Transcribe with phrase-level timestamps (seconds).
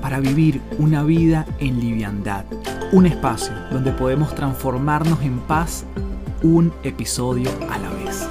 [0.00, 2.44] para vivir una vida en liviandad.
[2.92, 5.84] Un espacio donde podemos transformarnos en paz
[6.42, 8.28] un episodio a la vez.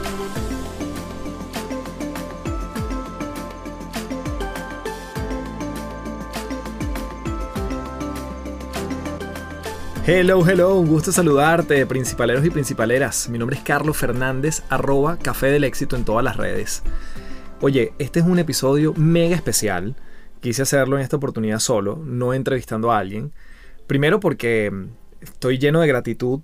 [10.11, 13.29] Hello, hello, un gusto saludarte, principaleros y principaleras.
[13.29, 16.81] Mi nombre es Carlos Fernández, arroba Café del Éxito en todas las redes.
[17.61, 19.95] Oye, este es un episodio mega especial
[20.41, 23.31] quise hacerlo en esta oportunidad solo, no entrevistando a alguien.
[23.87, 24.71] Primero porque
[25.21, 26.39] estoy lleno de gratitud.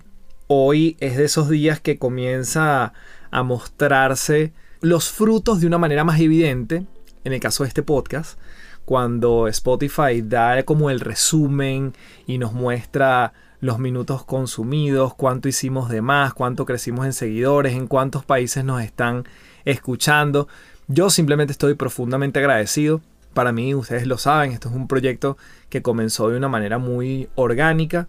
[0.48, 2.92] Hoy es de esos días que comienza
[3.30, 6.86] a mostrarse los frutos de una manera más evidente,
[7.24, 8.38] en el caso de este podcast,
[8.84, 11.92] cuando Spotify da como el resumen
[12.26, 17.88] y nos muestra los minutos consumidos, cuánto hicimos de más, cuánto crecimos en seguidores, en
[17.88, 19.24] cuántos países nos están
[19.64, 20.46] escuchando.
[20.86, 23.00] Yo simplemente estoy profundamente agradecido
[23.36, 25.36] para mí, ustedes lo saben, esto es un proyecto
[25.68, 28.08] que comenzó de una manera muy orgánica.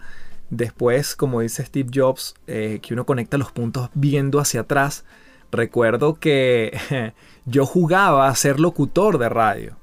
[0.49, 5.03] Después, como dice Steve Jobs, eh, que uno conecta los puntos viendo hacia atrás.
[5.51, 6.79] Recuerdo que
[7.45, 9.75] yo jugaba a ser locutor de radio.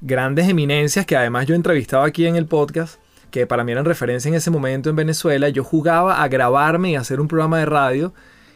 [0.00, 4.28] Grandes eminencias que además yo entrevistaba aquí en el podcast, que para mí eran referencia
[4.28, 5.48] en ese momento en Venezuela.
[5.48, 8.12] Yo jugaba a grabarme y hacer un programa de radio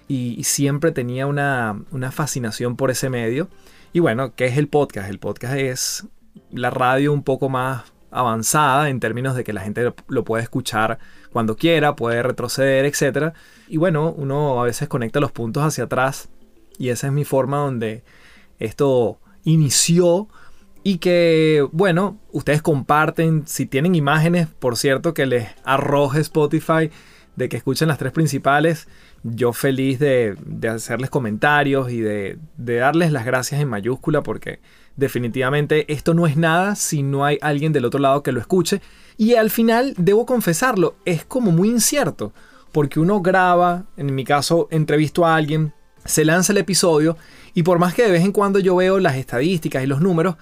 [0.08, 3.48] y, siempre tenía una, una fascinación por ese medio.
[3.92, 5.08] Y bueno, ¿qué es el podcast?
[5.08, 6.04] El podcast es
[6.50, 10.98] la radio un poco más avanzada en términos de que la gente lo puede escuchar
[11.32, 13.34] cuando quiera, puede retroceder, etc.
[13.68, 16.28] Y bueno, uno a veces conecta los puntos hacia atrás
[16.78, 18.04] y esa es mi forma donde
[18.58, 20.28] esto inició
[20.84, 26.90] y que, bueno, ustedes comparten, si tienen imágenes, por cierto, que les arroje Spotify
[27.36, 28.88] de que escuchen las tres principales,
[29.22, 30.36] yo feliz de,
[30.68, 34.60] hacerles comentarios y de, de darles las gracias en mayúscula porque
[34.96, 38.80] definitivamente esto no es nada si no hay alguien del otro lado que lo escuche.
[39.16, 42.32] Y al final, debo confesarlo, es como muy incierto,
[42.72, 45.72] porque uno graba, en mi caso, entrevisto a alguien,
[46.04, 47.16] se lanza el episodio,
[47.54, 50.36] y por más que de vez en cuando yo veo las estadísticas y los números,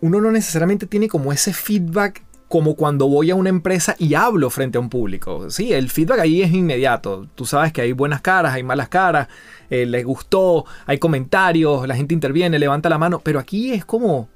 [0.00, 2.22] uno no necesariamente tiene como ese feedback
[2.54, 5.50] como cuando voy a una empresa y hablo frente a un público.
[5.50, 7.26] Sí, el feedback ahí es inmediato.
[7.34, 9.26] Tú sabes que hay buenas caras, hay malas caras,
[9.70, 14.28] eh, les gustó, hay comentarios, la gente interviene, levanta la mano, pero aquí es como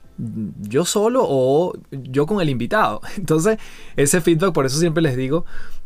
[0.58, 3.00] yo solo o yo con el invitado.
[3.16, 3.58] Entonces,
[3.94, 5.44] ese feedback, por eso siempre les digo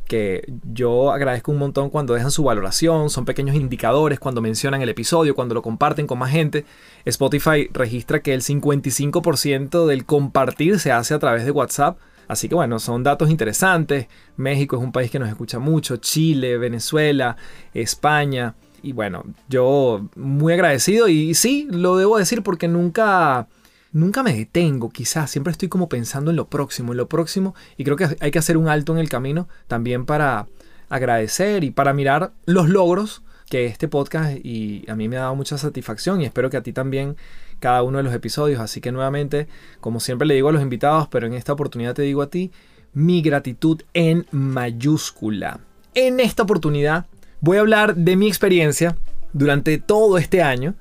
[0.09, 4.89] que yo agradezco un montón cuando dejan su valoración, son pequeños indicadores cuando mencionan el
[4.89, 6.65] episodio, cuando lo comparten con más gente.
[7.05, 12.55] Spotify registra que el 55% del compartir se hace a través de WhatsApp Así que
[12.55, 14.07] bueno, son datos interesantes.
[14.37, 17.37] México es un país que nos escucha mucho, Chile, Venezuela,
[17.75, 18.55] España.
[18.83, 23.47] Y bueno, yo muy agradecido y sí, lo debo decir porque nunca,
[23.93, 27.85] nunca me detengo, quizás, siempre estoy como pensando en lo próximo, en lo próximo y
[27.85, 30.49] creo que hay que hacer un alto en el camino también para
[30.89, 35.37] agradecer y para mirar los logros que este podcast y a mí me ha dado
[35.37, 37.17] mucha satisfacción y espero que a ti también
[37.63, 38.61] cada uno de los episodios.
[38.61, 39.47] Así que nuevamente,
[39.81, 42.51] como siempre le digo a los invitados, pero en esta oportunidad te digo a ti,
[42.93, 45.61] mi gratitud en mayúscula.
[45.95, 47.07] En esta oportunidad
[47.41, 48.97] voy a hablar de mi experiencia
[49.33, 50.75] durante todo este año,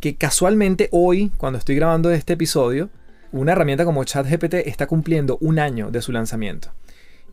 [0.00, 2.88] que casualmente hoy, cuando estoy grabando este episodio,
[3.32, 6.70] una herramienta como ChatGPT está cumpliendo un año de su lanzamiento.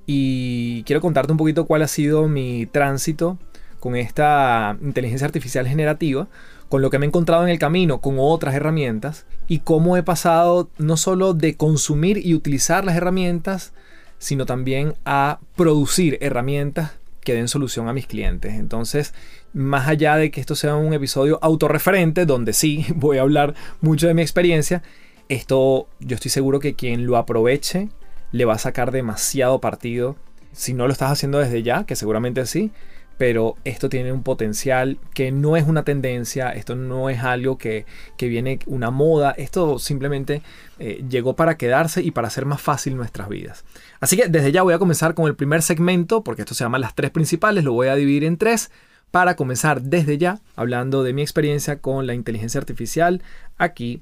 [0.08, 3.38] Y quiero contarte un poquito cuál ha sido mi tránsito
[3.86, 6.28] con esta inteligencia artificial generativa,
[6.70, 10.02] con lo que me he encontrado en el camino, con otras herramientas, y cómo he
[10.02, 13.74] pasado no solo de consumir y utilizar las herramientas,
[14.18, 16.94] sino también a producir herramientas
[17.24, 18.56] que den solución a mis clientes.
[18.56, 19.14] Entonces,
[19.54, 24.08] más allá de que esto sea un episodio autorreferente, donde sí voy a hablar mucho
[24.08, 24.82] de mi experiencia,
[25.30, 27.90] esto yo estoy seguro que quien lo aproveche
[28.32, 30.16] le va a sacar demasiado partido.
[30.54, 32.72] Si no lo estás haciendo desde ya, que seguramente sí,
[33.18, 37.86] pero esto tiene un potencial que no es una tendencia, esto no es algo que,
[38.20, 40.42] viene una moda, esto simplemente
[40.80, 43.64] eh, llegó para quedarse y para hacer más fácil nuestras vidas.
[44.00, 46.80] Así que desde ya voy a comenzar con el primer segmento, porque esto se llama
[46.80, 48.72] las tres principales, lo voy a dividir en tres,
[49.12, 53.22] para comenzar desde ya hablando de mi experiencia con la inteligencia artificial
[53.58, 54.02] aquí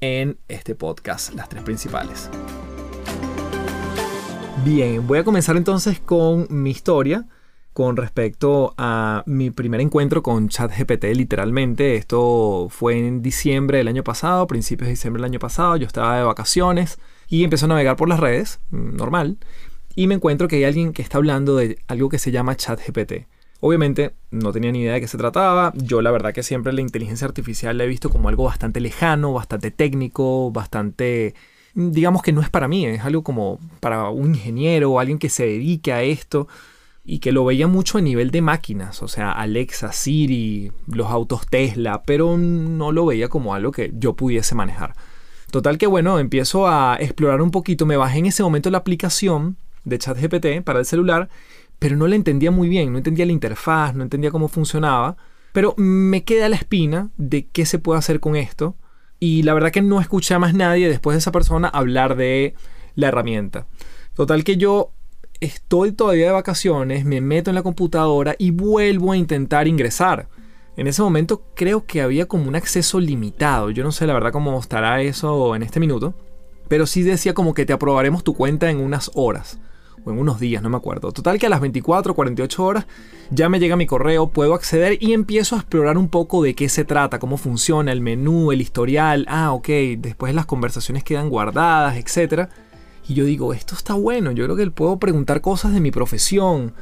[0.00, 2.28] en este podcast, las tres principales.
[4.64, 7.24] Bien, voy a comenzar entonces con mi historia
[7.78, 11.94] con respecto a mi primer encuentro con ChatGPT, literalmente.
[11.94, 15.76] Esto fue en diciembre del año pasado, principios de diciembre del año pasado.
[15.76, 16.98] Yo estaba de vacaciones
[17.28, 19.38] y empecé a navegar por las redes, mm, normal,
[19.94, 23.28] y me encuentro que hay alguien que está hablando de algo que se llama ChatGPT.
[23.60, 25.72] Obviamente no tenía ni idea de qué se trataba.
[25.76, 29.32] Yo la verdad que siempre la inteligencia artificial la he visto como algo bastante lejano,
[29.32, 31.36] bastante técnico, bastante...
[31.74, 35.28] digamos que no es para mí, es algo como para un ingeniero o alguien que
[35.28, 36.48] se dedique a esto
[37.08, 41.46] y que lo veía mucho a nivel de máquinas, o sea, Alexa, Siri, los autos
[41.46, 44.94] Tesla, pero no lo veía como algo que yo pudiese manejar.
[45.50, 49.56] Total que bueno, empiezo a explorar un poquito, me bajé en ese momento la aplicación
[49.84, 51.30] de ChatGPT para el celular
[51.78, 55.16] pero no la entendía muy bien, no entendía la interfaz, no entendía cómo funcionaba,
[55.52, 58.76] pero me queda la espina de qué se puede hacer con esto
[59.20, 62.54] y la verdad que no escuché a más nadie después de esa persona hablar de
[62.94, 63.66] la herramienta.
[64.14, 64.92] Total que yo
[65.40, 70.28] estoy todavía de vacaciones, me meto en la computadora y vuelvo a intentar ingresar.
[70.76, 73.70] En ese momento creo que había como un acceso limitado.
[73.70, 76.14] Yo no sé la verdad cómo estará eso en este minuto.
[76.68, 79.58] Pero sí decía como que te aprobaremos tu cuenta en unas horas
[80.04, 81.12] o en unos días, no me acuerdo.
[81.12, 82.86] Total que a las 24 o 48 horas
[83.30, 86.68] ya me llega mi correo, puedo acceder y empiezo a explorar un poco de qué
[86.68, 89.24] se trata, cómo funciona el menú, el historial.
[89.28, 89.68] Ah, ok,
[89.98, 92.50] después las conversaciones quedan guardadas, etc.
[93.08, 96.74] Y yo digo, esto está bueno, yo creo que puedo preguntar cosas de mi profesión.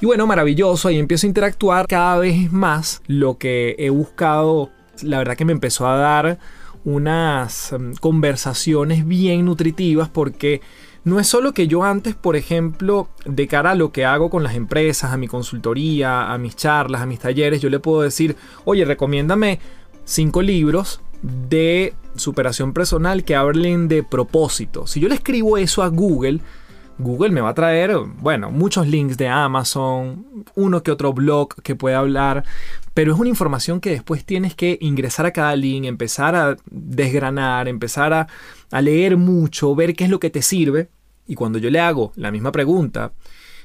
[0.00, 3.02] Y bueno, maravilloso, ahí empiezo a interactuar cada vez más.
[3.06, 4.70] Lo que he buscado,
[5.02, 6.38] la verdad que me empezó a dar
[6.84, 10.62] unas mm, conversaciones bien nutritivas porque
[11.04, 14.42] no es solo que yo antes, por ejemplo, de cara a lo que hago con
[14.42, 18.36] las empresas, a mi consultoría, a mis charlas, a mis talleres, yo le puedo decir,
[18.64, 19.60] oye, recomiéndame
[20.06, 24.86] cinco libros de superación personal que hablen de propósito.
[24.86, 26.40] Si yo le escribo eso a Google,
[26.98, 31.74] Google me va a traer, bueno, muchos links de Amazon, uno que otro blog que
[31.74, 32.44] puede hablar,
[32.94, 37.66] pero es una información que después tienes que ingresar a cada link, empezar a desgranar,
[37.66, 38.28] empezar a,
[38.70, 40.88] a leer mucho, ver qué es lo que te sirve.
[41.26, 43.12] Y cuando yo le hago la misma pregunta,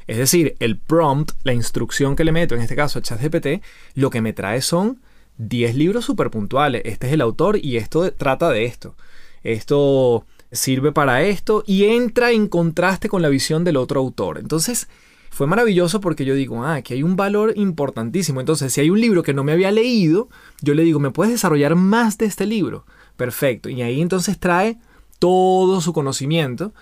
[0.08, 3.64] es decir, el prompt, la instrucción que le meto, en este caso a ChatGPT,
[3.94, 5.00] lo que me trae son
[5.40, 6.84] 10 libros súper puntuales.
[6.86, 8.96] Este es el autor y esto trata de esto.
[9.42, 14.38] Esto sirve para esto y entra en contraste con la visión del otro autor.
[14.38, 14.90] Entonces,
[15.30, 18.42] fue maravilloso porque yo digo, ah, aquí hay un valor importantísimo.
[18.42, 20.28] Entonces, si hay un libro que no me había leído,
[20.62, 22.86] yo le digo, ¿me puedes desarrollar más de este libro?
[23.16, 23.70] Perfecto.
[23.70, 24.78] Y ahí entonces trae
[25.20, 26.74] todo su conocimiento.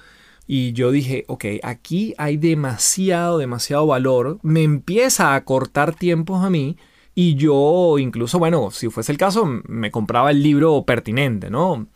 [0.47, 4.39] Y yo dije, ok, aquí hay demasiado, demasiado valor.
[4.41, 6.77] Me empieza a cortar tiempos a mí.
[7.19, 11.87] Y yo incluso, bueno, si fuese el caso, me compraba el libro pertinente, ¿no?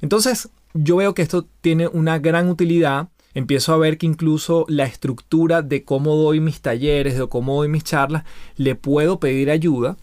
[0.00, 3.06] Entonces, yo veo que esto tiene una gran utilidad.
[3.34, 7.68] Empiezo a ver que incluso la estructura de cómo doy mis talleres, de cómo doy
[7.68, 8.24] mis charlas,
[8.56, 9.96] le puedo pedir ayuda.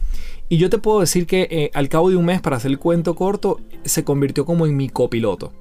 [0.47, 2.79] Y yo te puedo decir que eh, al cabo de un mes, para hacer el
[2.79, 5.51] cuento corto, se convirtió como en mi copiloto.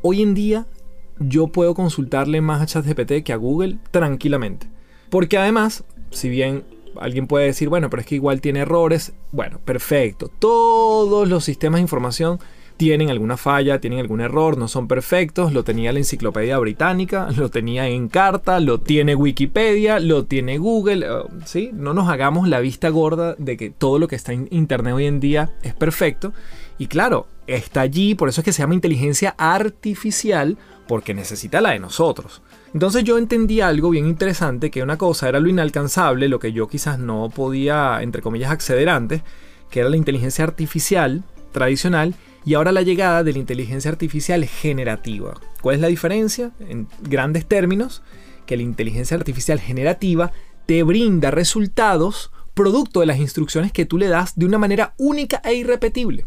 [0.00, 0.68] Hoy en día
[1.18, 4.68] yo puedo consultarle más a ChatGPT que a Google tranquilamente.
[5.08, 5.82] Porque además,
[6.12, 6.62] si bien
[6.98, 10.30] alguien puede decir, bueno, pero es que igual tiene errores, bueno, perfecto.
[10.38, 12.40] Todos los sistemas de información
[12.80, 15.52] tienen alguna falla, tienen algún error, no son perfectos.
[15.52, 21.04] Lo tenía la enciclopedia británica, lo tenía en carta, lo tiene Wikipedia, lo tiene Google.
[21.06, 21.10] Eh,
[21.44, 21.70] ¿sí?
[21.74, 25.04] No nos hagamos la vista gorda de que todo lo que está en Internet hoy
[25.04, 26.32] en día es perfecto.
[26.78, 30.56] Y claro, está allí, por eso es que se llama inteligencia artificial,
[30.88, 32.40] porque necesita la de nosotros.
[32.72, 36.68] Entonces yo entendí algo bien interesante, que una cosa era lo inalcanzable, lo que yo
[36.68, 39.22] quizás no podía, entre comillas, acceder antes,
[39.70, 45.34] que era la inteligencia artificial tradicional, y ahora la llegada de la inteligencia artificial generativa.
[45.60, 46.52] ¿Cuál es la diferencia?
[46.60, 48.02] En grandes términos,
[48.46, 50.32] que la inteligencia artificial generativa
[50.66, 55.40] te brinda resultados producto de las instrucciones que tú le das de una manera única
[55.44, 56.26] e irrepetible.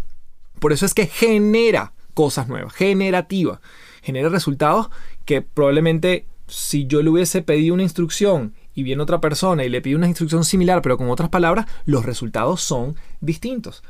[0.59, 3.59] Por eso es que genera cosas nuevas, generativa.
[4.01, 4.89] Genera resultados
[5.25, 9.81] que probablemente si yo le hubiese pedido una instrucción y viene otra persona y le
[9.81, 13.83] pide una instrucción similar pero con otras palabras, los resultados son distintos.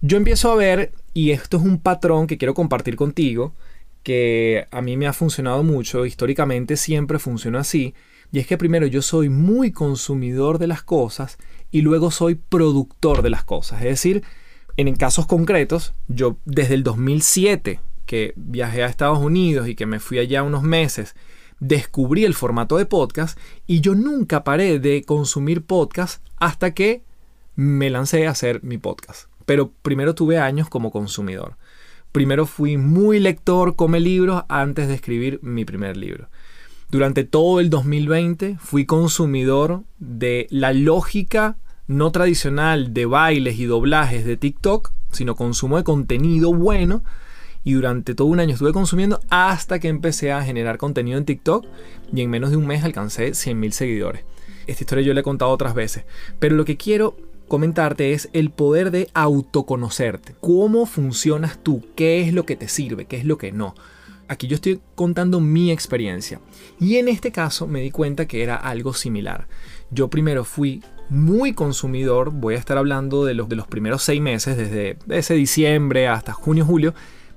[0.00, 3.54] Yo empiezo a ver, y esto es un patrón que quiero compartir contigo,
[4.02, 7.94] que a mí me ha funcionado mucho, históricamente siempre funciona así,
[8.30, 11.38] y es que primero yo soy muy consumidor de las cosas
[11.70, 13.80] y luego soy productor de las cosas.
[13.80, 14.22] Es decir,
[14.76, 20.00] en casos concretos, yo desde el 2007 que viajé a Estados Unidos y que me
[20.00, 21.16] fui allá unos meses,
[21.60, 27.02] descubrí el formato de podcast y yo nunca paré de consumir podcast hasta que
[27.54, 31.56] me lancé a hacer mi podcast pero primero tuve años como consumidor.
[32.12, 36.28] Primero fui muy lector, come libros, antes de escribir mi primer libro.
[36.90, 44.24] Durante todo el 2020 fui consumidor de la lógica no tradicional de bailes y doblajes
[44.24, 47.02] de TikTok, sino consumo de contenido bueno.
[47.66, 51.66] Y durante todo un año estuve consumiendo hasta que empecé a generar contenido en TikTok
[52.14, 54.22] y en menos de un mes alcancé 100.000 seguidores.
[54.68, 56.04] Esta historia yo la he contado otras veces.
[56.38, 57.16] Pero lo que quiero
[57.48, 60.36] comentarte es el poder de autoconocerte.
[60.40, 61.84] ¿Cómo funcionas tú?
[61.96, 63.06] ¿Qué es lo que te sirve?
[63.06, 63.74] ¿Qué es lo que no?
[64.28, 66.40] Aquí yo estoy contando mi experiencia.
[66.78, 69.48] Y en este caso me di cuenta que era algo similar.
[69.90, 74.20] Yo primero fui muy consumidor, voy a estar hablando de los, de los primeros seis
[74.20, 76.94] meses, desde ese diciembre hasta junio, julio,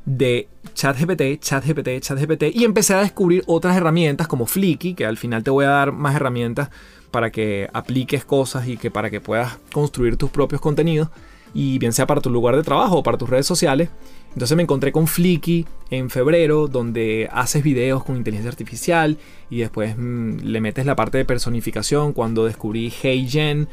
[0.09, 5.43] de ChatGPT, ChatGPT, ChatGPT, y empecé a descubrir otras herramientas como Flicky, que al final
[5.43, 6.69] te voy a dar más herramientas
[7.11, 11.09] para que apliques cosas y que para que puedas construir tus propios contenidos
[11.53, 13.89] y bien sea para tu lugar de trabajo o para tus redes sociales.
[14.33, 19.17] Entonces me encontré con Flicky en febrero, donde haces videos con inteligencia artificial
[19.49, 23.67] y después mm, le metes la parte de personificación cuando descubrí HeyGen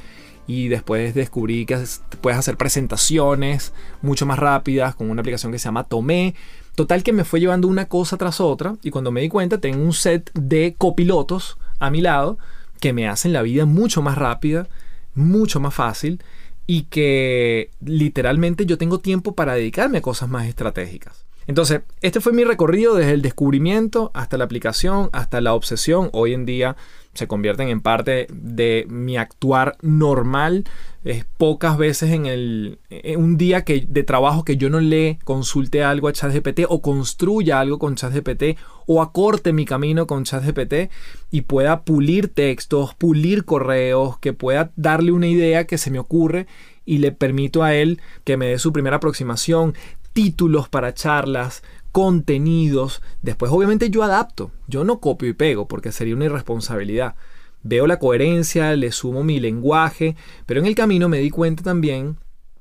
[0.47, 1.83] y después descubrí que
[2.21, 3.73] puedes hacer presentaciones
[4.03, 6.35] mucho más rápidas con una aplicación que se llama Tomé.
[6.75, 9.83] Total que me fue llevando una cosa tras otra y cuando me di cuenta tengo
[9.83, 12.39] un set de copilotos a mi lado
[12.81, 14.69] que me hacen la vida mucho más rápida,
[15.15, 16.23] mucho más fácil
[16.67, 21.26] y que literalmente yo tengo tiempo para dedicarme a cosas más estratégicas.
[21.47, 26.11] Entonces, este fue mi recorrido desde el descubrimiento hasta la aplicación, hasta la obsesión.
[26.13, 26.77] Hoy en día
[27.15, 30.65] se convierten en parte de mi actuar normal.
[31.05, 32.81] Es pocas veces en, el,
[33.17, 37.61] un día que, de trabajo que yo no le consulte algo a ChatGPT o construya
[37.61, 40.91] algo con ChatGPT o acorte mi camino con ChatGPT
[41.31, 46.49] y pueda pulir textos, pulir correos, que pueda darle una idea que se me ocurre
[46.85, 49.75] y le permito a él que me dé su primera aproximación,
[50.17, 53.03] títulos para charlas, contenidos.
[53.21, 57.17] Después obviamente yo adapto, yo no copio y pego porque sería una irresponsabilidad.
[57.63, 62.17] Veo la coherencia, le sumo mi lenguaje, pero en el camino me di cuenta también,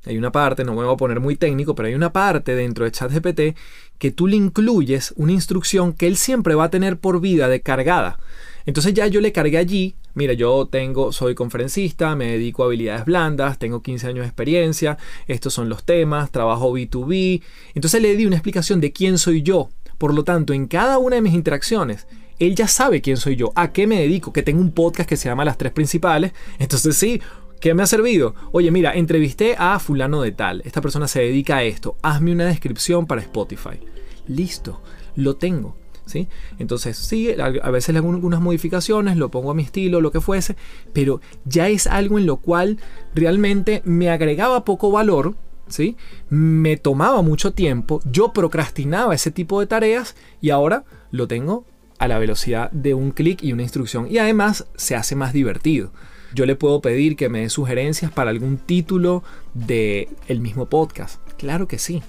[0.06, 2.84] hay una parte, no me voy a poner muy técnico, pero hay una parte dentro
[2.84, 3.58] de ChatGPT
[4.00, 7.62] que tú le incluyes una instrucción que él siempre va a tener por vida de
[7.62, 8.20] cargada.
[8.66, 13.06] Entonces ya yo le cargué allí, mira, yo tengo, soy conferencista, me dedico a habilidades
[13.06, 17.42] blandas, tengo 15 años de experiencia, estos son los temas, trabajo B2B.
[17.76, 19.70] Entonces le di una explicación de quién soy yo.
[19.98, 22.08] Por lo tanto, en cada una de mis interacciones,
[22.40, 25.18] él ya sabe quién soy yo, a qué me dedico, que tengo un podcast que
[25.18, 26.34] se llama Las Tres Principales.
[26.60, 27.22] Entonces sí,
[27.62, 28.36] ¿Qué me ha servido?
[28.52, 30.62] Oye, mira, entrevisté a fulano de tal.
[30.66, 31.96] Esta persona se dedica a esto.
[32.04, 33.80] Hazme una descripción para Spotify.
[34.28, 34.82] Listo,
[35.16, 35.76] lo tengo.
[36.06, 36.28] ¿Sí?
[36.60, 40.22] Entonces, sí, a veces le hago algunas modificaciones, lo pongo a mi estilo, lo que
[40.22, 40.56] fuese,
[40.94, 42.78] pero ya es algo en lo cual
[43.14, 45.36] realmente me agregaba poco valor,
[45.68, 45.98] ¿sí?
[46.30, 51.66] Me tomaba mucho tiempo, yo procrastinaba ese tipo de tareas y ahora lo tengo
[51.98, 55.92] a la velocidad de un clic y una instrucción y además se hace más divertido.
[56.34, 61.22] Yo le puedo pedir que me dé sugerencias para algún título de el mismo podcast.
[61.38, 62.04] Claro que sí.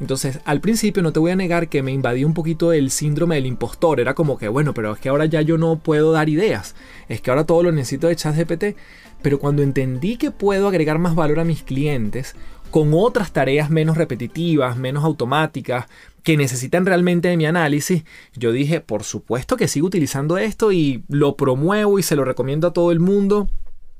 [0.00, 3.34] Entonces, al principio no te voy a negar que me invadió un poquito el síndrome
[3.34, 4.00] del impostor.
[4.00, 6.76] Era como que, bueno, pero es que ahora ya yo no puedo dar ideas.
[7.08, 8.76] Es que ahora todo lo necesito de ChatGPT.
[9.22, 12.36] Pero cuando entendí que puedo agregar más valor a mis clientes
[12.70, 15.86] con otras tareas menos repetitivas, menos automáticas,
[16.22, 21.02] que necesitan realmente de mi análisis, yo dije, por supuesto que sigo utilizando esto y
[21.08, 23.48] lo promuevo y se lo recomiendo a todo el mundo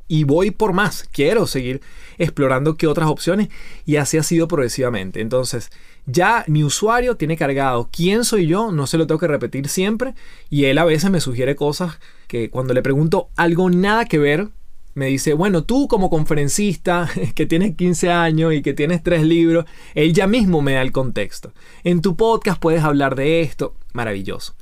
[0.09, 1.09] y voy por más.
[1.13, 1.81] Quiero seguir
[2.17, 3.49] explorando qué otras opciones
[3.87, 5.21] y así ha sido progresivamente.
[5.21, 5.71] Entonces,
[6.07, 10.15] ya mi usuario tiene cargado quién soy yo, no se lo tengo que repetir siempre
[10.51, 14.49] y él a veces me sugiere cosas que cuando le pregunto algo nada que ver,
[14.95, 19.65] me dice, bueno, tú como conferencista que tienes 15 años y que tienes tres libros,
[19.95, 21.53] él ya mismo me da el contexto.
[21.85, 24.55] En tu podcast puedes hablar de esto, maravilloso.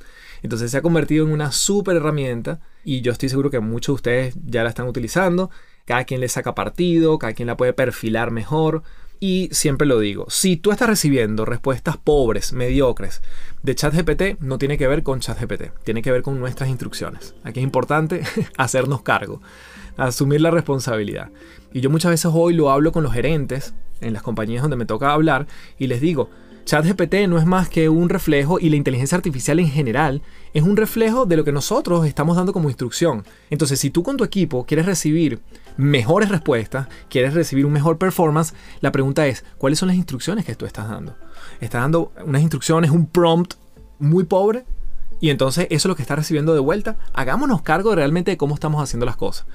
[0.43, 3.95] Entonces se ha convertido en una súper herramienta y yo estoy seguro que muchos de
[3.95, 5.49] ustedes ya la están utilizando.
[5.85, 8.83] Cada quien le saca partido, cada quien la puede perfilar mejor.
[9.19, 13.21] Y siempre lo digo, si tú estás recibiendo respuestas pobres, mediocres
[13.63, 17.33] de ChatGPT, no tiene que ver con ChatGPT, tiene que ver con nuestras instrucciones.
[17.43, 18.21] Aquí es importante
[18.57, 19.41] hacernos cargo,
[19.97, 21.31] asumir la responsabilidad.
[21.73, 24.85] Y yo muchas veces hoy lo hablo con los gerentes en las compañías donde me
[24.85, 25.47] toca hablar
[25.79, 26.29] y les digo,
[26.67, 30.21] ChatGPT no es más que un reflejo y la inteligencia artificial en general
[30.53, 33.23] es un reflejo de lo que nosotros estamos dando como instrucción.
[33.49, 35.39] Entonces, si tú con tu equipo quieres recibir
[35.77, 40.55] mejores respuestas, quieres recibir un mejor performance, la pregunta es, ¿cuáles son las instrucciones que
[40.55, 41.15] tú estás dando?
[41.61, 43.53] ¿Estás dando unas instrucciones, un prompt
[43.97, 44.65] muy pobre?
[45.21, 46.97] Y entonces eso es lo que está recibiendo de vuelta.
[47.13, 49.47] Hagámonos cargo realmente de cómo estamos haciendo las cosas.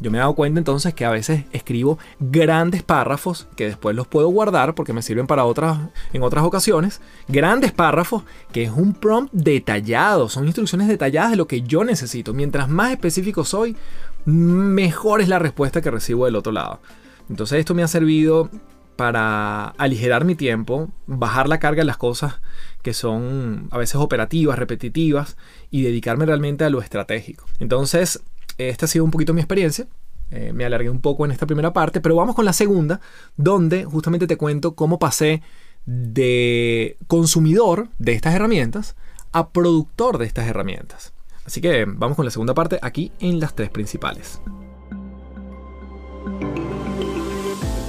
[0.00, 4.06] Yo me he dado cuenta entonces que a veces escribo grandes párrafos que después los
[4.06, 5.78] puedo guardar porque me sirven para otras
[6.12, 7.00] en otras ocasiones.
[7.28, 12.32] Grandes párrafos que es un prompt detallado, son instrucciones detalladas de lo que yo necesito.
[12.32, 13.76] Mientras más específico soy,
[14.24, 16.80] mejor es la respuesta que recibo del otro lado.
[17.28, 18.50] Entonces esto me ha servido
[18.96, 22.40] para aligerar mi tiempo, bajar la carga de las cosas
[22.82, 25.36] que son a veces operativas, repetitivas
[25.70, 27.46] y dedicarme realmente a lo estratégico.
[27.60, 28.22] Entonces,
[28.68, 29.86] esta ha sido un poquito mi experiencia.
[30.30, 33.00] Eh, me alargué un poco en esta primera parte, pero vamos con la segunda,
[33.36, 35.42] donde justamente te cuento cómo pasé
[35.86, 38.96] de consumidor de estas herramientas
[39.32, 41.12] a productor de estas herramientas.
[41.44, 44.40] Así que vamos con la segunda parte aquí en las tres principales.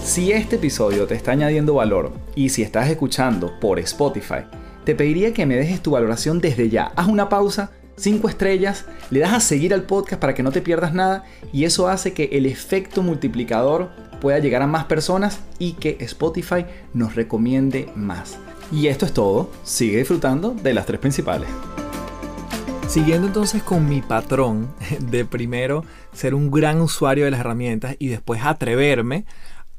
[0.03, 4.45] Si este episodio te está añadiendo valor y si estás escuchando por Spotify,
[4.83, 6.91] te pediría que me dejes tu valoración desde ya.
[6.95, 10.61] Haz una pausa, 5 estrellas, le das a seguir al podcast para que no te
[10.61, 15.73] pierdas nada y eso hace que el efecto multiplicador pueda llegar a más personas y
[15.73, 16.65] que Spotify
[16.95, 18.39] nos recomiende más.
[18.71, 21.47] Y esto es todo, sigue disfrutando de las tres principales.
[22.87, 28.07] Siguiendo entonces con mi patrón de primero ser un gran usuario de las herramientas y
[28.07, 29.25] después atreverme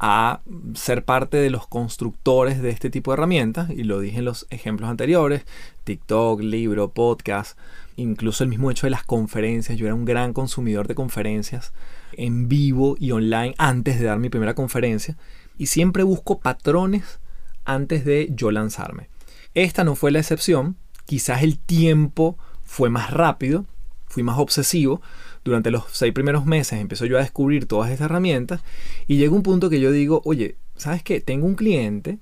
[0.04, 0.40] a
[0.74, 4.48] ser parte de los constructores de este tipo de herramientas, y lo dije en los
[4.50, 5.46] ejemplos anteriores,
[5.84, 7.56] TikTok, libro, podcast,
[7.94, 11.72] incluso el mismo hecho de las conferencias, yo era un gran consumidor de conferencias
[12.14, 15.16] en vivo y online antes de dar mi primera conferencia,
[15.56, 17.20] y siempre busco patrones
[17.64, 19.08] antes de yo lanzarme.
[19.54, 20.74] Esta no fue la excepción,
[21.06, 23.66] quizás el tiempo fue más rápido,
[24.08, 25.00] fui más obsesivo,
[25.44, 28.62] durante los seis primeros meses empiezo yo a descubrir todas estas herramientas
[29.06, 31.20] y llega un punto que yo digo, oye, ¿sabes qué?
[31.20, 32.18] Tengo un cliente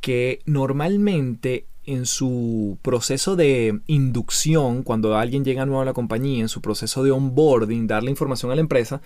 [0.00, 6.48] que normalmente en su proceso de inducción, cuando alguien llega nuevo a la compañía, en
[6.48, 9.00] su proceso de onboarding, darle información a la empresa,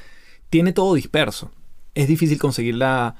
[0.50, 1.50] tiene todo disperso.
[1.94, 3.14] Es difícil conseguir la,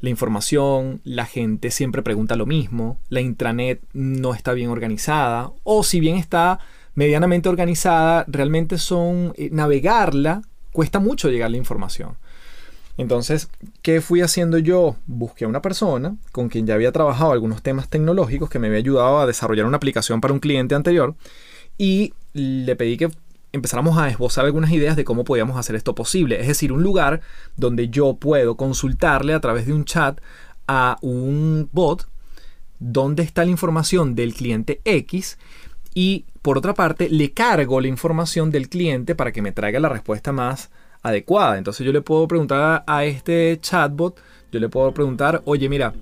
[0.00, 5.82] la información, la gente siempre pregunta lo mismo, la intranet no está bien organizada, o
[5.82, 6.60] si bien está
[6.94, 10.42] medianamente organizada, realmente son, eh, navegarla,
[10.72, 12.16] cuesta mucho llegar la información.
[12.96, 13.48] Entonces,
[13.82, 14.96] ¿qué fui haciendo yo?
[15.06, 18.80] Busqué a una persona con quien ya había trabajado algunos temas tecnológicos que me había
[18.80, 21.14] ayudado a desarrollar una aplicación para un cliente anterior
[21.78, 23.08] y le pedí que
[23.52, 26.40] empezáramos a esbozar algunas ideas de cómo podíamos hacer esto posible.
[26.40, 27.22] Es decir, un lugar
[27.56, 30.20] donde yo puedo consultarle a través de un chat
[30.68, 32.06] a un bot
[32.78, 35.38] dónde está la información del cliente X
[35.94, 39.88] y por otra parte le cargo la información del cliente para que me traiga la
[39.88, 40.70] respuesta más
[41.02, 41.58] adecuada.
[41.58, 45.94] Entonces yo le puedo preguntar a este chatbot, yo le puedo preguntar, oye mira,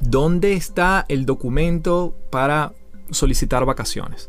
[0.00, 2.72] ¿dónde está el documento para
[3.10, 4.28] solicitar vacaciones?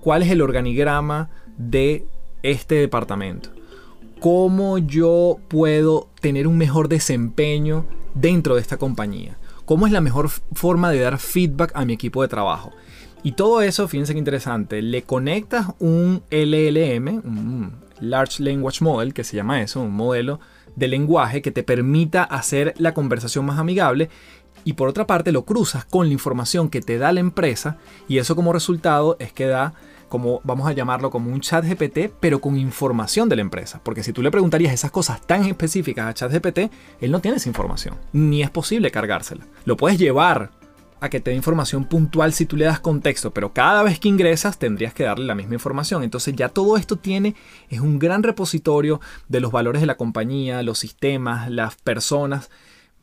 [0.00, 2.06] ¿Cuál es el organigrama de
[2.42, 3.50] este departamento?
[4.20, 9.38] ¿Cómo yo puedo tener un mejor desempeño dentro de esta compañía?
[9.64, 12.72] ¿Cómo es la mejor forma de dar feedback a mi equipo de trabajo?
[13.22, 19.24] Y todo eso, fíjense que interesante, le conectas un LLM, un Large Language Model, que
[19.24, 20.40] se llama eso, un modelo
[20.76, 24.08] de lenguaje que te permita hacer la conversación más amigable.
[24.64, 28.18] Y por otra parte lo cruzas con la información que te da la empresa y
[28.18, 29.74] eso como resultado es que da
[30.08, 33.80] como vamos a llamarlo como un chat GPT, pero con información de la empresa.
[33.82, 37.36] Porque si tú le preguntarías esas cosas tan específicas a chat GPT, él no tiene
[37.36, 39.46] esa información, ni es posible cargársela.
[39.64, 40.50] Lo puedes llevar
[41.00, 44.08] a que te dé información puntual si tú le das contexto, pero cada vez que
[44.08, 46.02] ingresas tendrías que darle la misma información.
[46.02, 47.34] Entonces ya todo esto tiene,
[47.68, 52.50] es un gran repositorio de los valores de la compañía, los sistemas, las personas.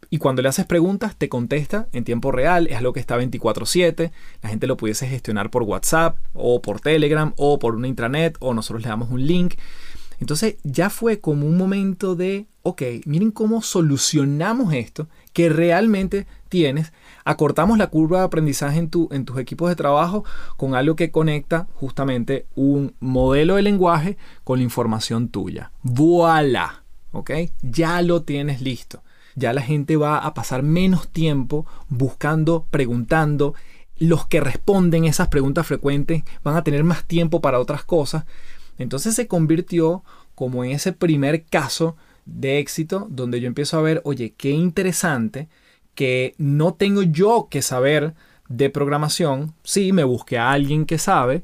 [0.09, 4.11] Y cuando le haces preguntas, te contesta en tiempo real, es algo que está 24/7,
[4.41, 8.53] la gente lo pudiese gestionar por WhatsApp o por Telegram o por una intranet o
[8.53, 9.55] nosotros le damos un link.
[10.19, 16.93] Entonces ya fue como un momento de, ok, miren cómo solucionamos esto que realmente tienes
[17.25, 20.23] acortamos la curva de aprendizaje en, tu, en tus equipos de trabajo
[20.55, 25.71] con algo que conecta justamente un modelo de lenguaje con la información tuya.
[25.81, 26.83] ¡Voilà!
[27.11, 27.31] ¿Ok?
[27.63, 29.01] Ya lo tienes listo.
[29.35, 33.55] Ya la gente va a pasar menos tiempo buscando, preguntando.
[33.97, 38.25] Los que responden esas preguntas frecuentes van a tener más tiempo para otras cosas.
[38.77, 40.03] Entonces se convirtió
[40.35, 45.47] como en ese primer caso de éxito donde yo empiezo a ver, oye, qué interesante
[45.95, 48.13] que no tengo yo que saber
[48.47, 49.53] de programación.
[49.63, 51.41] Sí, me busqué a alguien que sabe,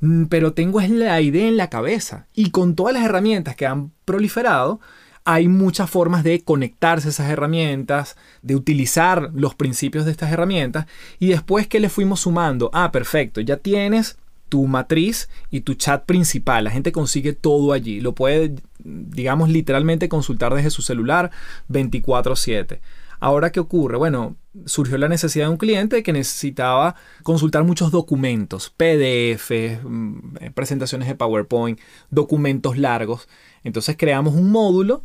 [0.00, 2.26] mm, pero tengo la idea en la cabeza.
[2.34, 4.80] Y con todas las herramientas que han proliferado,
[5.24, 10.86] hay muchas formas de conectarse a esas herramientas, de utilizar los principios de estas herramientas
[11.18, 14.16] y después que le fuimos sumando, ah, perfecto, ya tienes
[14.48, 16.64] tu matriz y tu chat principal.
[16.64, 18.00] La gente consigue todo allí.
[18.00, 21.30] Lo puede, digamos, literalmente consultar desde su celular
[21.68, 22.80] 24/7.
[23.20, 23.98] Ahora, ¿qué ocurre?
[23.98, 30.50] Bueno, surgió la necesidad de un cliente que necesitaba consultar muchos documentos, PDF, mm, eh,
[30.52, 31.78] presentaciones de PowerPoint,
[32.10, 33.28] documentos largos.
[33.62, 35.04] Entonces creamos un módulo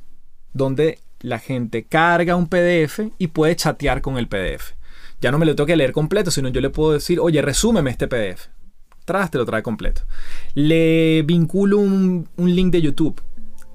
[0.54, 4.76] donde la gente carga un PDF y puede chatear con el PDF.
[5.20, 7.92] Ya no me lo tengo que leer completo, sino yo le puedo decir, oye, resúmeme
[7.92, 8.48] este PDF.
[9.04, 10.04] Tras, te lo trae completo.
[10.54, 13.22] Le vinculo un, un link de YouTube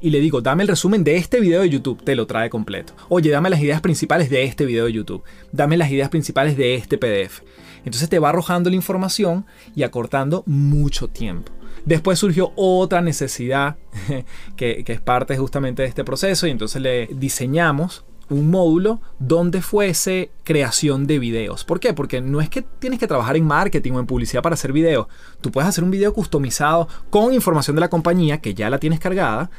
[0.00, 2.94] y le digo, dame el resumen de este video de YouTube, te lo trae completo.
[3.08, 6.74] Oye, dame las ideas principales de este video de YouTube, dame las ideas principales de
[6.74, 7.42] este PDF.
[7.84, 11.52] Entonces te va arrojando la información y acortando mucho tiempo.
[11.84, 13.76] Después surgió otra necesidad
[14.56, 20.30] que, es parte justamente de este proceso y entonces le diseñamos un módulo donde fuese
[20.44, 21.64] creación de videos.
[21.64, 21.94] ¿Por qué?
[21.94, 25.08] Porque no es que tienes que trabajar en marketing o en publicidad para hacer videos.
[25.40, 29.00] Tú puedes hacer un video customizado con información de la compañía que ya la tienes
[29.00, 29.50] cargada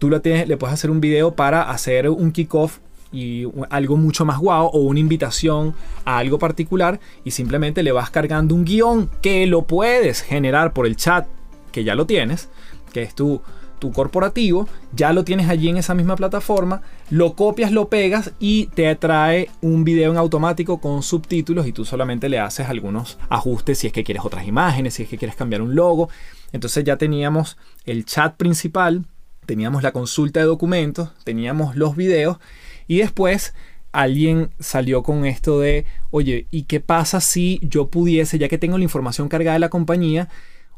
[0.00, 2.78] tú le puedes hacer un video para hacer un kickoff
[3.12, 8.08] y algo mucho más guau o una invitación a algo particular y simplemente le vas
[8.08, 11.26] cargando un guion que lo puedes generar por el chat
[11.70, 12.48] que ya lo tienes,
[12.92, 13.42] que es tu,
[13.78, 18.68] tu corporativo, ya lo tienes allí en esa misma plataforma, lo copias, lo pegas y
[18.68, 23.78] te trae un video en automático con subtítulos y tú solamente le haces algunos ajustes
[23.78, 26.08] si es que quieres otras imágenes, si es que quieres cambiar un logo.
[26.52, 29.04] Entonces ya teníamos el chat principal
[29.50, 32.38] teníamos la consulta de documentos, teníamos los videos
[32.86, 33.52] y después
[33.90, 38.78] alguien salió con esto de, oye, ¿y qué pasa si yo pudiese, ya que tengo
[38.78, 40.28] la información cargada de la compañía,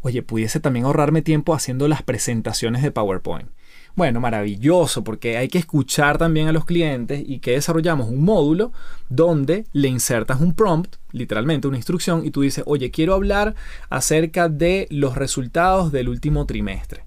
[0.00, 3.50] oye, pudiese también ahorrarme tiempo haciendo las presentaciones de PowerPoint?
[3.94, 8.72] Bueno, maravilloso, porque hay que escuchar también a los clientes y que desarrollamos un módulo
[9.10, 13.54] donde le insertas un prompt, literalmente una instrucción, y tú dices, oye, quiero hablar
[13.90, 17.04] acerca de los resultados del último trimestre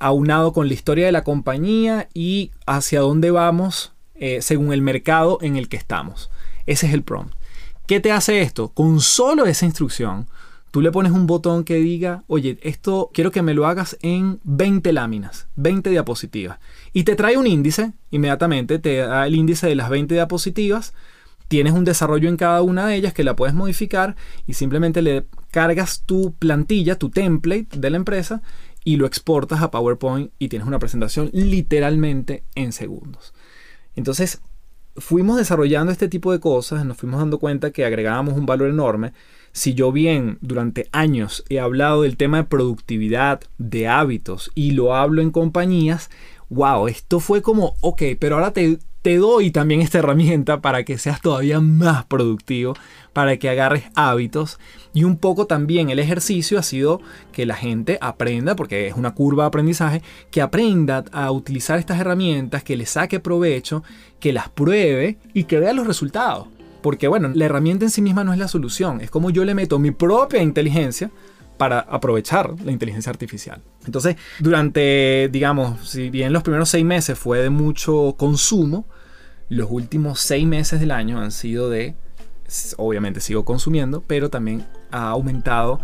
[0.00, 5.38] aunado con la historia de la compañía y hacia dónde vamos eh, según el mercado
[5.42, 6.30] en el que estamos.
[6.66, 7.34] Ese es el prompt.
[7.86, 8.68] ¿Qué te hace esto?
[8.68, 10.26] Con solo esa instrucción,
[10.72, 14.40] tú le pones un botón que diga, oye, esto quiero que me lo hagas en
[14.42, 16.58] 20 láminas, 20 diapositivas.
[16.92, 20.94] Y te trae un índice, inmediatamente te da el índice de las 20 diapositivas.
[21.46, 24.16] Tienes un desarrollo en cada una de ellas que la puedes modificar
[24.48, 28.42] y simplemente le cargas tu plantilla, tu template de la empresa
[28.86, 33.34] y lo exportas a PowerPoint y tienes una presentación literalmente en segundos.
[33.96, 34.40] Entonces,
[34.96, 39.12] fuimos desarrollando este tipo de cosas, nos fuimos dando cuenta que agregábamos un valor enorme.
[39.50, 44.94] Si yo bien durante años he hablado del tema de productividad, de hábitos y lo
[44.94, 46.08] hablo en compañías,
[46.48, 50.98] wow, esto fue como, ok, pero ahora te, te doy también esta herramienta para que
[50.98, 52.74] seas todavía más productivo,
[53.12, 54.58] para que agarres hábitos
[54.92, 59.14] y un poco también el ejercicio ha sido que la gente aprenda, porque es una
[59.14, 63.84] curva de aprendizaje, que aprenda a utilizar estas herramientas, que le saque provecho,
[64.18, 66.48] que las pruebe y que vea los resultados.
[66.82, 69.54] Porque bueno, la herramienta en sí misma no es la solución, es como yo le
[69.54, 71.12] meto mi propia inteligencia
[71.58, 73.62] para aprovechar la inteligencia artificial.
[73.84, 78.84] Entonces, durante, digamos, si bien los primeros seis meses fue de mucho consumo,
[79.48, 81.94] los últimos seis meses del año han sido de,
[82.76, 85.80] obviamente sigo consumiendo, pero también ha aumentado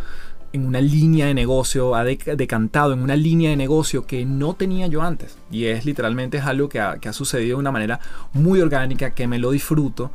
[0.53, 4.87] en una línea de negocio, ha decantado en una línea de negocio que no tenía
[4.87, 5.39] yo antes.
[5.51, 8.01] Y es literalmente es algo que ha, que ha sucedido de una manera
[8.33, 10.11] muy orgánica, que me lo disfruto,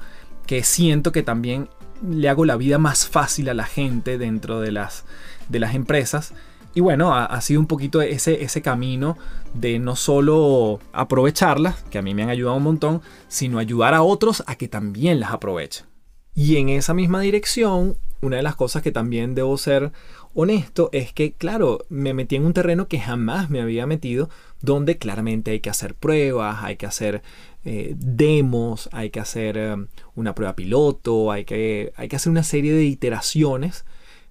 [0.45, 1.69] que siento que también
[2.07, 5.05] le hago la vida más fácil a la gente dentro de las,
[5.49, 6.33] de las empresas.
[6.77, 9.17] Y bueno, ha, sido un poquito ese, ese camino
[9.55, 14.03] de no solo aprovecharlas, que a mí me han ayudado un montón, sino ayudar a
[14.03, 15.87] otros a que también las aprovechen.
[16.35, 19.91] Y en esa misma dirección, una de las cosas que también debo ser
[20.35, 24.29] honesto es que, claro, me metí en un terreno que jamás me había metido,
[24.61, 27.23] donde claramente hay que hacer pruebas, hay que hacer
[27.65, 29.75] eh, demos, hay que hacer eh,
[30.13, 33.83] una prueba piloto, hay que, hay que hacer una serie de iteraciones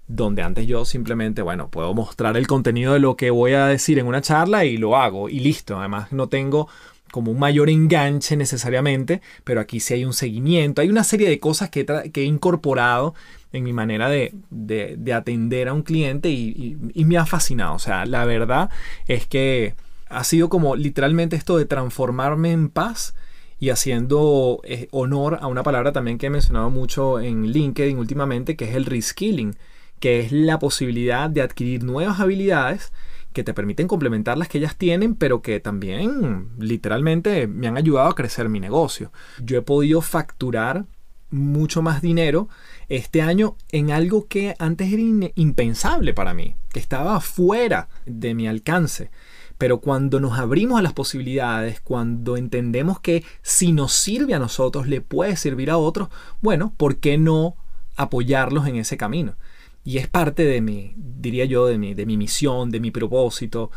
[0.09, 3.99] donde antes yo simplemente, bueno, puedo mostrar el contenido de lo que voy a decir
[3.99, 5.79] en una charla y lo hago y listo.
[5.79, 6.69] Además no tengo
[7.11, 11.41] como un mayor enganche necesariamente, pero aquí sí hay un seguimiento, hay una serie de
[11.41, 13.15] cosas que, he incorporado
[13.53, 14.35] en mi manera de,
[15.15, 17.75] atender a un cliente y, me ha fascinado.
[17.75, 18.71] O sea, la verdad
[19.09, 19.75] es que
[20.09, 23.15] ha sido como literalmente esto de transformarme en paz
[23.59, 28.57] y haciendo eh, honor a una palabra también que he mencionado mucho en LinkedIn últimamente,
[28.57, 29.57] que es el reskilling
[30.01, 32.93] que es la posibilidad de adquirir nuevas habilidades
[33.33, 38.09] que te permiten complementar las que ellas tienen, pero que también literalmente me han ayudado
[38.09, 39.13] a crecer mi negocio.
[39.43, 40.87] Yo he podido facturar
[41.31, 42.49] mucho más dinero
[42.89, 45.03] este año en algo que antes era
[45.35, 49.11] impensable para mí, que estaba fuera de mi alcance.
[49.59, 54.87] Pero cuando nos abrimos a las posibilidades, cuando entendemos que si nos sirve a nosotros,
[54.87, 56.09] le puede servir a otros,
[56.41, 57.57] bueno, ¿por qué no
[57.97, 59.35] apoyarlos en ese camino?
[59.87, 63.71] Y es parte de mi, diría yo, de mi, de mi misión, de mi propósito.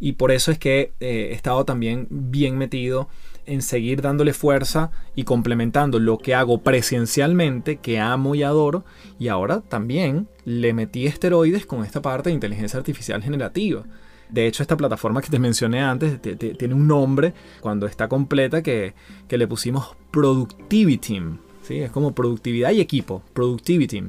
[0.00, 3.08] Y por eso es que eh, he estado también bien metido
[3.46, 8.84] en seguir dándole fuerza y complementando lo que hago presencialmente, que amo y adoro,
[9.20, 13.84] y ahora también le metí esteroides con esta parte de inteligencia artificial generativa.
[14.30, 18.94] De hecho, esta plataforma que te mencioné antes tiene un nombre cuando está completa que,
[19.28, 21.22] le pusimos Productivity.
[21.62, 21.78] ¿sí?
[21.78, 24.02] Es como productividad y equipo, Productivity.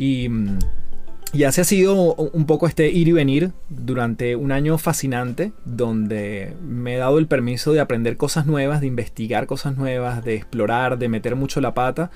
[0.00, 0.30] Y,
[1.34, 6.54] y así ha sido un poco este ir y venir durante un año fascinante donde
[6.66, 10.96] me he dado el permiso de aprender cosas nuevas, de investigar cosas nuevas, de explorar,
[10.96, 12.10] de meter mucho la pata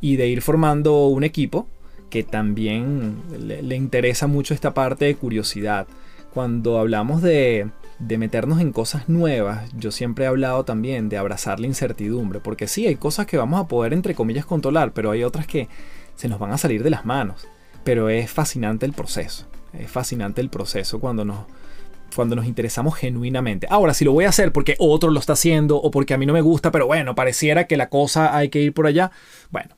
[0.00, 1.66] y de ir formando un equipo
[2.10, 5.88] que también le interesa mucho esta parte de curiosidad.
[6.32, 11.66] Cuando hablamos de, meternos en cosas nuevas, yo siempre he hablado también de abrazar la
[11.66, 15.48] incertidumbre, porque sí, hay cosas que vamos a poder, entre comillas, controlar, pero hay otras
[15.48, 15.66] que
[16.16, 17.46] se nos van a salir de las manos.
[17.84, 21.46] Pero es fascinante el proceso, es fascinante el proceso cuando nos,
[22.14, 23.68] cuando nos interesamos genuinamente.
[23.70, 26.26] Ahora, si lo voy a hacer porque otro lo está haciendo o porque a mí
[26.26, 29.12] no me gusta, pero bueno, pareciera que la cosa hay que ir por allá,
[29.50, 29.76] bueno,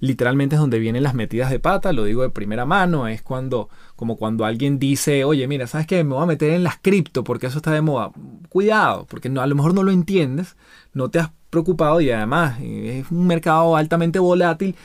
[0.00, 3.68] literalmente es donde vienen las metidas de pata, lo digo de primera mano, es cuando,
[3.96, 6.04] como cuando alguien dice, oye, mira, ¿sabes qué?
[6.04, 8.12] Me voy a meter en las cripto porque eso está de moda.
[8.48, 10.56] Cuidado, porque no, a lo mejor no lo entiendes,
[10.92, 14.76] no te has preocupado y además es un mercado altamente volátil,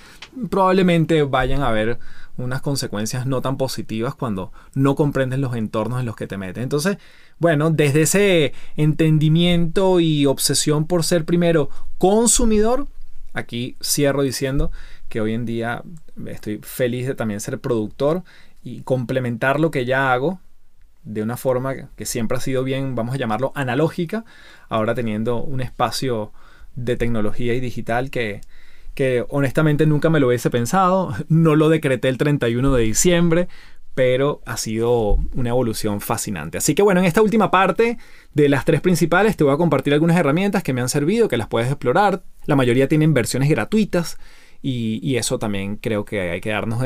[0.49, 1.99] probablemente vayan a haber
[2.37, 6.63] unas consecuencias no tan positivas cuando no comprendes los entornos en los que te metes.
[6.63, 6.97] Entonces,
[7.39, 12.87] bueno, desde ese entendimiento y obsesión por ser primero consumidor,
[13.33, 14.71] aquí cierro diciendo
[15.09, 15.83] que hoy en día
[16.25, 18.23] estoy feliz de también ser productor
[18.63, 20.39] y complementar lo que ya hago
[21.03, 24.23] de una forma que siempre ha sido bien, vamos a llamarlo analógica,
[24.69, 26.31] ahora teniendo un espacio
[26.75, 28.41] de tecnología y digital que,
[28.93, 33.47] que honestamente nunca me lo hubiese pensado, no lo decreté el 31 de diciembre,
[33.95, 36.57] pero ha sido una evolución fascinante.
[36.57, 37.97] Así que bueno, en esta última parte
[38.33, 41.37] de las tres principales te voy a compartir algunas herramientas que me han servido, que
[41.37, 42.23] las puedes explorar.
[42.45, 44.17] La mayoría tienen versiones gratuitas
[44.61, 46.81] y, eso también creo que hay que darnos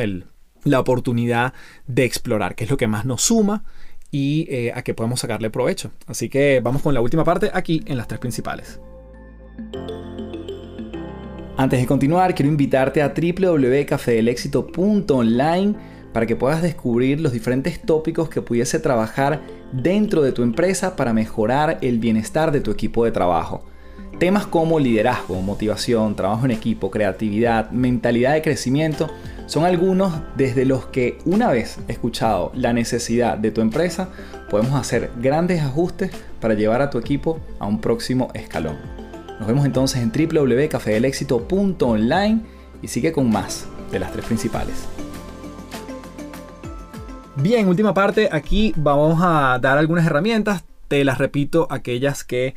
[0.63, 1.53] la oportunidad
[1.85, 3.63] de explorar, qué es lo que más nos suma
[4.11, 5.91] y eh, a qué podemos sacarle provecho.
[6.07, 8.81] Así que vamos con la última parte aquí en las tres principales.
[11.59, 15.73] Antes de continuar, quiero invitarte a www.cafedelexito.online
[16.13, 19.41] para que puedas descubrir los diferentes tópicos que pudiese trabajar
[19.71, 23.65] dentro de tu empresa para mejorar el bienestar de tu equipo de trabajo.
[24.19, 29.09] Temas como liderazgo, motivación, trabajo en equipo, creatividad, mentalidad de crecimiento
[29.47, 34.09] son algunos desde los que una vez escuchado la necesidad de tu empresa,
[34.51, 38.96] podemos hacer grandes ajustes para llevar a tu equipo a un próximo escalón.
[39.39, 42.41] Nos vemos entonces en www.cafedelexito.online
[42.81, 44.87] y sigue con más de las tres principales.
[47.35, 52.55] Bien, última parte, aquí vamos a dar algunas herramientas, te las repito, aquellas que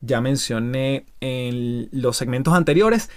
[0.00, 3.10] ya mencioné en los segmentos anteriores.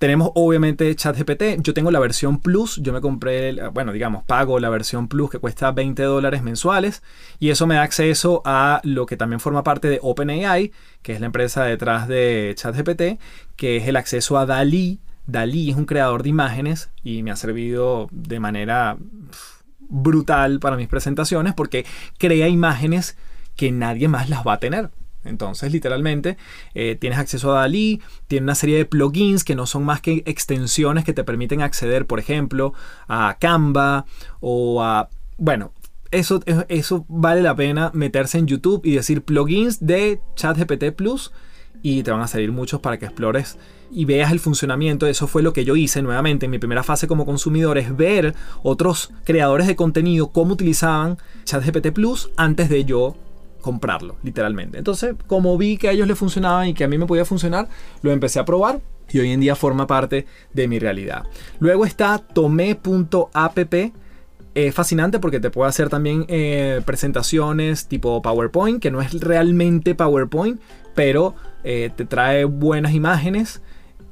[0.00, 1.60] Tenemos obviamente ChatGPT.
[1.60, 2.80] Yo tengo la versión Plus.
[2.82, 7.02] Yo me compré, bueno, digamos, pago la versión Plus que cuesta 20 dólares mensuales.
[7.38, 11.20] Y eso me da acceso a lo que también forma parte de OpenAI, que es
[11.20, 13.20] la empresa detrás de ChatGPT,
[13.56, 15.00] que es el acceso a DALI.
[15.26, 18.96] DALI es un creador de imágenes y me ha servido de manera
[19.80, 21.84] brutal para mis presentaciones porque
[22.16, 23.18] crea imágenes
[23.54, 24.88] que nadie más las va a tener.
[25.24, 26.36] Entonces, literalmente,
[26.74, 30.22] eh, tienes acceso a DALI, tiene una serie de plugins que no son más que
[30.26, 32.72] extensiones que te permiten acceder, por ejemplo,
[33.08, 34.06] a Canva
[34.40, 35.08] o a...
[35.36, 35.72] Bueno,
[36.10, 41.32] eso, eso vale la pena meterse en YouTube y decir plugins de ChatGPT Plus
[41.82, 43.58] y te van a salir muchos para que explores
[43.90, 45.06] y veas el funcionamiento.
[45.06, 48.34] Eso fue lo que yo hice nuevamente en mi primera fase como consumidor, es ver
[48.62, 53.16] otros creadores de contenido cómo utilizaban ChatGPT Plus antes de yo
[53.60, 54.78] comprarlo, literalmente.
[54.78, 57.68] Entonces, como vi que a ellos les funcionaba y que a mí me podía funcionar,
[58.02, 58.80] lo empecé a probar
[59.12, 61.24] y hoy en día forma parte de mi realidad.
[61.58, 63.74] Luego está tome.app.
[64.52, 69.94] Es fascinante porque te puede hacer también eh, presentaciones tipo PowerPoint, que no es realmente
[69.94, 70.60] PowerPoint,
[70.94, 73.62] pero eh, te trae buenas imágenes.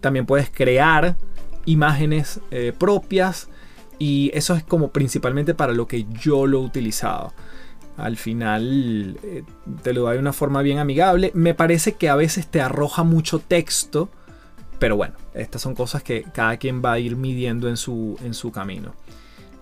[0.00, 1.16] También puedes crear
[1.64, 3.48] imágenes eh, propias
[3.98, 7.32] y eso es como principalmente para lo que yo lo he utilizado
[7.98, 9.42] al final eh,
[9.82, 11.32] te lo da de una forma bien amigable.
[11.34, 14.08] Me parece que a veces te arroja mucho texto
[14.78, 18.32] Pero bueno, estas son cosas que cada quien va a ir midiendo en su, en
[18.32, 18.94] su camino.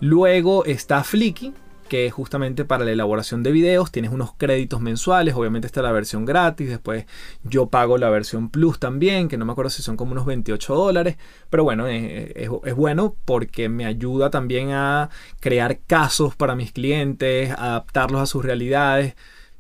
[0.00, 1.54] Luego está Flicky,
[1.88, 3.90] que justamente para la elaboración de videos.
[3.90, 7.06] Tienes unos créditos mensuales, obviamente está la versión gratis, después
[7.44, 10.74] yo pago la versión Plus también, que no me acuerdo si son como unos 28
[10.74, 11.16] dólares,
[11.50, 17.50] pero bueno, es, es, bueno porque me ayuda también a crear casos para mis clientes,
[17.50, 19.14] adaptarlos a sus realidades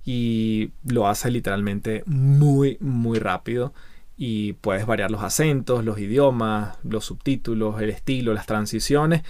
[0.04, 3.72] y lo hace literalmente muy, muy rápido.
[4.18, 9.22] Y puedes variar los acentos, los idiomas, los subtítulos, el estilo, las transiciones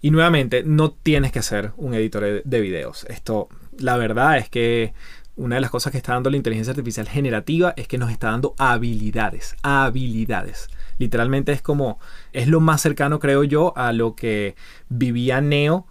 [0.00, 3.06] y nuevamente, no tienes que ser un editor de videos.
[3.08, 4.92] Esto, la verdad es que
[5.36, 8.30] una de las cosas que está dando la inteligencia artificial generativa es que nos está
[8.30, 10.68] dando habilidades, habilidades.
[10.98, 11.98] Literalmente es como,
[12.32, 14.54] es lo más cercano, creo yo, a lo que
[14.88, 15.86] vivía Neo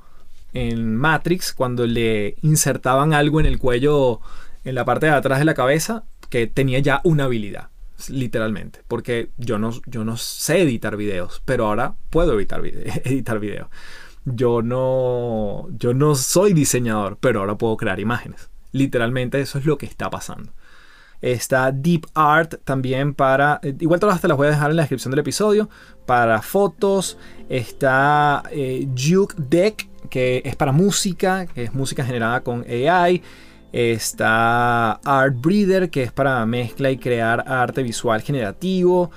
[0.54, 4.22] en Matrix cuando le insertaban algo en el cuello,
[4.64, 7.70] en la parte de atrás de la cabeza, que tenía ya una habilidad
[8.10, 13.68] literalmente, porque yo no, yo no sé editar videos, pero ahora puedo editar, editar videos.
[14.26, 18.50] Yo no, yo no soy diseñador, pero ahora puedo crear imágenes.
[18.72, 20.52] Literalmente eso es lo que está pasando.
[21.22, 23.60] Está Deep Art también para...
[23.64, 25.70] Eh, igual todas te las voy a dejar en la descripción del episodio.
[26.06, 27.18] Para fotos.
[27.50, 33.24] Está eh, Juke Deck, que es para música, que es música generada con AI.
[33.76, 39.12] Está Art Breeder, que es para mezcla y crear arte visual generativo.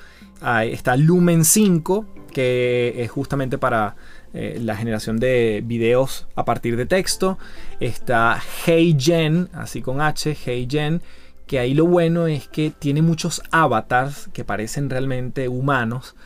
[0.65, 3.95] está Lumen 5, que es justamente para
[4.35, 7.39] eh, la generación de videos a partir de texto.
[7.79, 11.03] Está HeyGen, así con H, HeyGen,
[11.47, 16.17] que ahí lo bueno es que tiene muchos avatars que parecen realmente humanos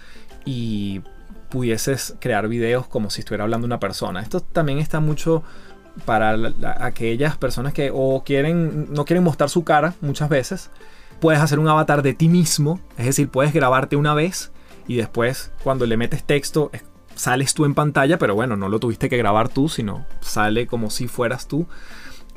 [0.47, 1.03] y
[1.51, 4.23] pudieses crear videos como si estuviera hablando una persona.
[4.23, 5.43] Esto también está mucho
[6.05, 6.37] para
[6.81, 10.71] aquellas personas que o quieren, no quieren mostrar su cara muchas veces.
[11.21, 14.51] Puedes hacer un avatar de ti mismo, es decir, puedes grabarte una vez
[14.89, 16.71] y después cuando le metes texto
[17.15, 20.91] sales tú en pantalla, pero bueno, no lo tuviste que grabar tú, sino sale como
[20.91, 21.67] si fueras tú.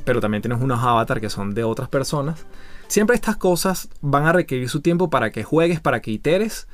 [0.04, 2.46] Pero también tienes unos avatars que son de otras personas.
[2.88, 6.68] Siempre estas cosas van a requerir su tiempo para que juegues, para que iteres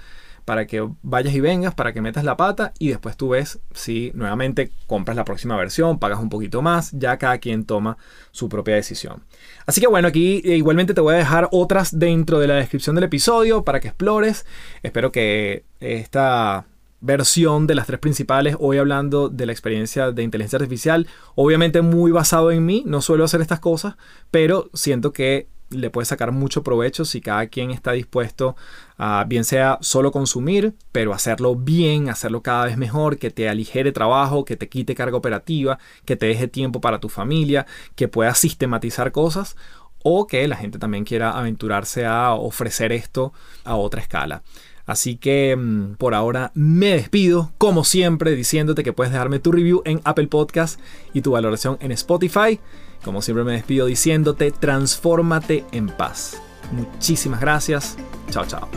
[0.45, 4.11] para que vayas y vengas, para que metas la pata y después tú ves si
[4.13, 7.97] nuevamente compras la próxima versión, pagas un poquito más, ya cada quien toma
[8.31, 9.23] su propia decisión.
[9.65, 12.95] Así que bueno, aquí eh, igualmente te voy a dejar otras dentro de la descripción
[12.95, 14.45] del episodio para que explores.
[14.83, 16.65] Espero que esta
[17.01, 22.11] versión de las tres principales, hoy hablando de la experiencia de inteligencia artificial, obviamente muy
[22.11, 23.95] basado en mí, no suelo hacer estas cosas,
[24.29, 28.55] pero siento que le puedes sacar mucho provecho si cada quien está dispuesto
[28.97, 33.91] a, bien sea solo consumir, pero hacerlo bien, hacerlo cada vez mejor, que te aligere
[33.91, 38.37] trabajo, que te quite carga operativa, que te deje tiempo para tu familia, que puedas
[38.37, 39.55] sistematizar cosas
[40.03, 44.43] o que la gente también quiera aventurarse a ofrecer esto a otra escala.
[44.85, 49.81] Así que mm, por ahora me despido, como siempre, diciéndote que puedes dejarme tu review
[49.85, 50.79] en Apple Podcast
[51.13, 52.59] y tu valoración en Spotify.
[53.03, 56.41] Como siempre me despido diciéndote, transfórmate en paz.
[56.71, 57.97] Muchísimas gracias.
[58.29, 58.69] Chao, chao.